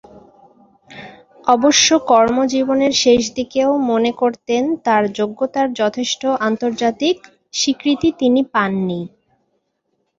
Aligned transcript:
অবশ্য 1.47 1.87
কর্ম 2.09 2.37
জীবনের 2.53 2.93
শেষ 3.03 3.21
দিকেও 3.37 3.71
মনে 3.89 4.11
করতেন, 4.21 4.63
তার 4.85 5.03
যোগ্যতার 5.17 5.67
যথেষ্ট 5.73 6.21
আন্তর্জাতিক 6.47 7.17
স্বীকৃতি 7.53 8.09
তিনি 8.19 8.41
পাননি। 8.53 9.01